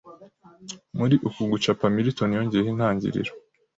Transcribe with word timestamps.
Muri 0.97 1.15
uku 1.27 1.41
gucapa 1.51 1.85
Milton 1.95 2.29
yongeyeho 2.37 2.69
intangiriro 2.73 3.31